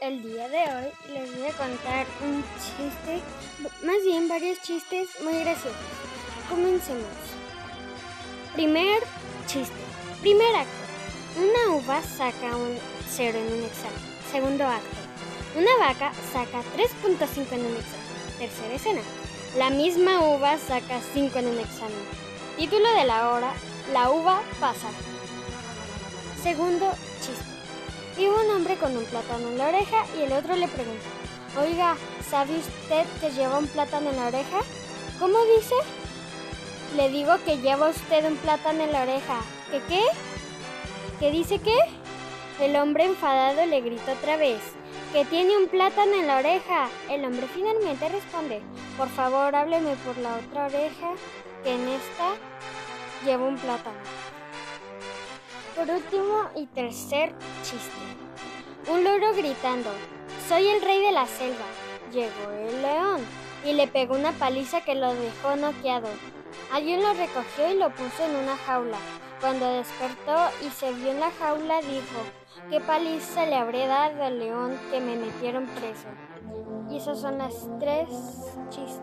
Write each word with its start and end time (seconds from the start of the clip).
el 0.00 0.22
día 0.22 0.48
de 0.48 0.58
hoy 0.58 1.14
les 1.14 1.36
voy 1.36 1.48
a 1.48 1.52
contar 1.52 2.06
un 2.22 2.44
chiste, 2.58 3.22
más 3.82 3.96
bien 4.04 4.28
varios 4.28 4.60
chistes 4.60 5.08
muy 5.22 5.38
graciosos. 5.40 5.76
Comencemos. 6.50 7.04
Primer 8.54 9.02
chiste. 9.46 9.74
Primer 10.20 10.54
acto. 10.54 10.70
Una 11.36 11.76
uva 11.76 12.02
saca 12.02 12.56
un 12.56 12.78
cero 13.08 13.38
en 13.38 13.52
un 13.54 13.64
examen. 13.64 13.98
Segundo 14.30 14.64
acto. 14.64 14.96
Una 15.56 15.76
vaca 15.78 16.12
saca 16.32 16.62
3.5 16.76 17.52
en 17.52 17.66
un 17.66 17.76
examen. 17.76 18.38
Tercera 18.38 18.74
escena. 18.74 19.00
La 19.56 19.70
misma 19.70 20.20
uva 20.20 20.58
saca 20.58 21.00
5 21.14 21.38
en 21.38 21.48
un 21.48 21.58
examen. 21.58 22.04
Título 22.56 22.90
de 22.92 23.04
la 23.04 23.30
hora. 23.30 23.52
La 23.92 24.10
uva 24.10 24.42
pasa. 24.60 24.88
Segundo 26.42 26.92
chiste. 27.20 27.56
Con 28.74 28.96
un 28.96 29.04
plátano 29.04 29.48
en 29.48 29.58
la 29.58 29.68
oreja 29.68 30.04
y 30.18 30.22
el 30.22 30.32
otro 30.32 30.56
le 30.56 30.66
pregunta, 30.66 31.04
oiga, 31.60 31.96
¿sabe 32.28 32.58
usted 32.58 33.06
que 33.20 33.30
lleva 33.30 33.58
un 33.58 33.68
plátano 33.68 34.10
en 34.10 34.16
la 34.16 34.26
oreja? 34.26 34.58
¿Cómo 35.20 35.38
dice? 35.56 35.74
Le 36.96 37.08
digo 37.08 37.36
que 37.44 37.58
lleva 37.58 37.88
usted 37.88 38.26
un 38.26 38.36
plátano 38.38 38.82
en 38.82 38.92
la 38.92 39.02
oreja. 39.02 39.40
¿Qué 39.70 39.80
qué? 39.88 40.02
¿Qué 41.20 41.30
dice 41.30 41.60
qué? 41.60 41.78
El 42.60 42.74
hombre 42.76 43.04
enfadado 43.04 43.64
le 43.66 43.80
grita 43.80 44.12
otra 44.14 44.36
vez, 44.36 44.60
que 45.12 45.24
tiene 45.24 45.56
un 45.56 45.68
plátano 45.68 46.14
en 46.14 46.26
la 46.26 46.38
oreja. 46.38 46.88
El 47.08 47.24
hombre 47.24 47.46
finalmente 47.54 48.08
responde, 48.08 48.62
por 48.96 49.08
favor 49.08 49.54
hábleme 49.54 49.94
por 50.04 50.18
la 50.18 50.34
otra 50.34 50.66
oreja, 50.66 51.12
que 51.62 51.72
en 51.72 51.88
esta 51.88 52.34
lleva 53.24 53.46
un 53.46 53.56
plátano. 53.58 54.00
Por 55.76 55.88
último 55.88 56.48
y 56.56 56.66
tercer 56.66 57.32
chiste. 57.62 58.16
Un 58.88 59.02
loro 59.02 59.34
gritando, 59.34 59.90
soy 60.48 60.68
el 60.68 60.80
rey 60.80 61.02
de 61.02 61.10
la 61.10 61.26
selva. 61.26 61.64
Llegó 62.12 62.52
el 62.52 62.82
león 62.82 63.20
y 63.64 63.72
le 63.72 63.88
pegó 63.88 64.14
una 64.14 64.30
paliza 64.30 64.80
que 64.80 64.94
lo 64.94 65.12
dejó 65.12 65.56
noqueado. 65.56 66.06
Alguien 66.72 67.02
lo 67.02 67.12
recogió 67.14 67.68
y 67.68 67.74
lo 67.74 67.90
puso 67.90 68.22
en 68.22 68.36
una 68.36 68.56
jaula. 68.56 68.98
Cuando 69.40 69.72
despertó 69.72 70.36
y 70.64 70.70
se 70.70 70.92
vio 70.92 71.10
en 71.10 71.18
la 71.18 71.32
jaula 71.32 71.80
dijo, 71.80 72.70
¿qué 72.70 72.80
paliza 72.80 73.46
le 73.46 73.56
habré 73.56 73.88
dado 73.88 74.22
al 74.22 74.38
león 74.38 74.78
que 74.92 75.00
me 75.00 75.16
metieron 75.16 75.66
preso? 75.66 76.06
Y 76.88 76.98
esos 76.98 77.20
son 77.20 77.38
las 77.38 77.54
tres 77.80 78.08
chistes 78.70 78.95